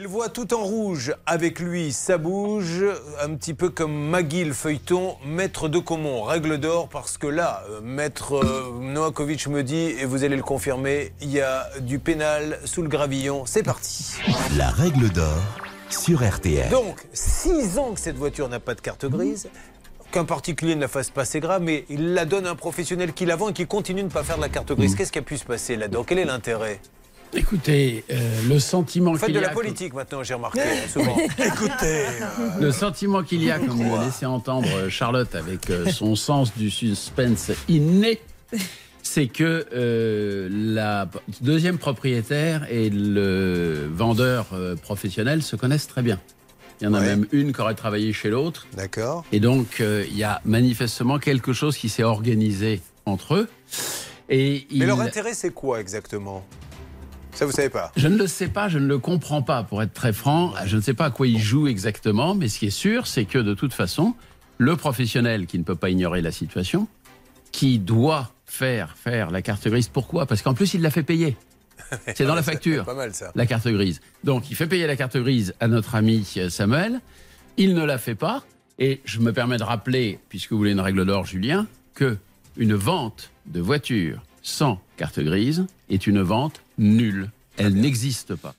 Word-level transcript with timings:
Il 0.00 0.06
voit 0.06 0.28
tout 0.28 0.54
en 0.54 0.62
rouge. 0.62 1.12
Avec 1.26 1.58
lui, 1.58 1.92
ça 1.92 2.18
bouge. 2.18 2.84
Un 3.20 3.34
petit 3.34 3.52
peu 3.52 3.68
comme 3.68 3.92
Maggie 3.92 4.44
le 4.44 4.52
feuilleton, 4.52 5.16
maître 5.26 5.68
de 5.68 5.80
Comont, 5.80 6.22
règle 6.22 6.58
d'or, 6.58 6.88
parce 6.88 7.18
que 7.18 7.26
là, 7.26 7.64
euh, 7.68 7.80
maître 7.82 8.36
euh, 8.36 8.78
Noakovic 8.80 9.48
me 9.48 9.64
dit, 9.64 9.96
et 9.98 10.04
vous 10.04 10.22
allez 10.22 10.36
le 10.36 10.44
confirmer, 10.44 11.12
il 11.20 11.32
y 11.32 11.40
a 11.40 11.68
du 11.80 11.98
pénal 11.98 12.60
sous 12.64 12.82
le 12.82 12.88
gravillon. 12.88 13.42
C'est 13.44 13.64
parti. 13.64 14.14
La 14.56 14.70
règle 14.70 15.10
d'or 15.10 15.42
sur 15.90 16.24
RTL. 16.24 16.70
Donc, 16.70 17.04
six 17.12 17.76
ans 17.76 17.92
que 17.92 17.98
cette 17.98 18.16
voiture 18.16 18.48
n'a 18.48 18.60
pas 18.60 18.76
de 18.76 18.80
carte 18.80 19.04
grise. 19.06 19.48
Qu'un 20.12 20.24
particulier 20.24 20.76
ne 20.76 20.82
la 20.82 20.88
fasse 20.88 21.10
pas, 21.10 21.24
c'est 21.24 21.40
grave, 21.40 21.62
mais 21.62 21.86
il 21.90 22.14
la 22.14 22.24
donne 22.24 22.46
à 22.46 22.50
un 22.50 22.54
professionnel 22.54 23.14
qui 23.14 23.26
la 23.26 23.34
vend 23.34 23.48
et 23.48 23.52
qui 23.52 23.66
continue 23.66 24.02
de 24.02 24.06
ne 24.06 24.12
pas 24.12 24.22
faire 24.22 24.36
de 24.36 24.42
la 24.42 24.48
carte 24.48 24.72
grise. 24.74 24.94
Qu'est-ce 24.94 25.10
qui 25.10 25.18
a 25.18 25.22
pu 25.22 25.36
se 25.36 25.44
passer 25.44 25.74
là-dedans? 25.74 26.04
Quel 26.04 26.20
est 26.20 26.24
l'intérêt? 26.24 26.78
Écoutez, 27.34 28.04
euh, 28.10 28.40
le 28.48 28.58
sentiment 28.58 29.12
Vous 29.12 29.18
faites 29.18 29.26
qu'il 29.26 29.34
de 29.36 29.40
y 29.40 29.44
la 29.44 29.50
a, 29.50 29.54
politique 29.54 29.92
maintenant, 29.94 30.22
j'ai 30.22 30.34
remarqué, 30.34 30.60
hein, 30.60 30.88
souvent. 30.90 31.16
Écoutez, 31.38 32.04
le 32.60 32.72
sentiment 32.72 33.22
qu'il 33.22 33.42
y 33.42 33.50
a, 33.50 33.58
comme 33.58 33.80
l'a 33.82 34.04
laissé 34.06 34.24
entendre 34.26 34.68
euh, 34.74 34.88
Charlotte 34.90 35.34
avec 35.34 35.68
euh, 35.70 35.86
son 35.90 36.16
sens 36.16 36.56
du 36.56 36.70
suspense 36.70 37.50
inné, 37.68 38.20
c'est 39.02 39.26
que 39.26 39.66
euh, 39.74 40.48
la 40.50 41.08
deuxième 41.42 41.76
propriétaire 41.78 42.66
et 42.70 42.88
le 42.90 43.88
vendeur 43.92 44.46
euh, 44.54 44.74
professionnel 44.76 45.42
se 45.42 45.54
connaissent 45.56 45.86
très 45.86 46.02
bien. 46.02 46.18
Il 46.80 46.84
y 46.84 46.86
en 46.86 46.94
a 46.94 47.00
Ouais. 47.00 47.06
même 47.06 47.26
une 47.32 47.52
qui 47.52 47.60
aurait 47.60 47.74
travaillé 47.74 48.12
chez 48.12 48.30
l'autre. 48.30 48.66
D'accord. 48.74 49.24
Et 49.32 49.40
donc, 49.40 49.80
euh, 49.80 50.04
il 50.10 50.16
y 50.16 50.24
a 50.24 50.40
manifestement 50.44 51.18
quelque 51.18 51.52
chose 51.52 51.76
qui 51.76 51.88
s'est 51.88 52.04
organisé 52.04 52.80
entre 53.04 53.34
eux. 53.34 53.48
Et 54.30 54.66
Mais 54.70 54.76
il- 54.76 54.86
leur 54.86 55.00
intérêt, 55.00 55.34
c'est 55.34 55.50
quoi 55.52 55.80
exactement? 55.80 56.44
Ça, 57.38 57.46
vous 57.46 57.52
savez 57.52 57.68
pas 57.68 57.92
Je 57.96 58.08
ne 58.08 58.18
le 58.18 58.26
sais 58.26 58.48
pas, 58.48 58.68
je 58.68 58.80
ne 58.80 58.88
le 58.88 58.98
comprends 58.98 59.42
pas, 59.42 59.62
pour 59.62 59.80
être 59.80 59.92
très 59.92 60.12
franc. 60.12 60.54
Je 60.66 60.74
ne 60.76 60.80
sais 60.80 60.92
pas 60.92 61.04
à 61.04 61.10
quoi 61.12 61.28
il 61.28 61.38
joue 61.38 61.68
exactement, 61.68 62.34
mais 62.34 62.48
ce 62.48 62.58
qui 62.58 62.66
est 62.66 62.70
sûr, 62.70 63.06
c'est 63.06 63.26
que 63.26 63.38
de 63.38 63.54
toute 63.54 63.72
façon, 63.72 64.16
le 64.56 64.74
professionnel 64.74 65.46
qui 65.46 65.56
ne 65.56 65.62
peut 65.62 65.76
pas 65.76 65.88
ignorer 65.88 66.20
la 66.20 66.32
situation, 66.32 66.88
qui 67.52 67.78
doit 67.78 68.32
faire 68.44 68.96
faire 68.96 69.30
la 69.30 69.40
carte 69.40 69.68
grise, 69.68 69.86
pourquoi? 69.86 70.26
Parce 70.26 70.42
qu'en 70.42 70.52
plus, 70.52 70.74
il 70.74 70.82
l'a 70.82 70.90
fait 70.90 71.04
payer. 71.04 71.36
C'est 72.16 72.24
dans 72.24 72.34
la 72.34 72.42
facture, 72.42 72.84
Pas 72.84 72.94
mal 72.94 73.14
ça. 73.14 73.30
la 73.36 73.46
carte 73.46 73.68
grise. 73.68 74.00
Donc, 74.24 74.50
il 74.50 74.56
fait 74.56 74.66
payer 74.66 74.88
la 74.88 74.96
carte 74.96 75.16
grise 75.16 75.54
à 75.60 75.68
notre 75.68 75.94
ami 75.94 76.28
euh, 76.38 76.48
Samuel. 76.48 77.00
Il 77.56 77.76
ne 77.76 77.84
la 77.84 77.98
fait 77.98 78.16
pas. 78.16 78.42
Et 78.80 79.00
je 79.04 79.20
me 79.20 79.32
permets 79.32 79.58
de 79.58 79.62
rappeler, 79.62 80.18
puisque 80.28 80.50
vous 80.50 80.58
voulez 80.58 80.72
une 80.72 80.80
règle 80.80 81.06
d'or, 81.06 81.24
Julien, 81.24 81.68
que 81.94 82.16
une 82.56 82.74
vente 82.74 83.30
de 83.46 83.60
voiture 83.60 84.22
sans 84.48 84.80
carte 84.96 85.20
grise 85.20 85.66
est 85.90 86.06
une 86.06 86.22
vente 86.22 86.62
nulle. 86.78 87.30
Elle 87.58 87.74
n'existe 87.74 88.34
pas. 88.34 88.54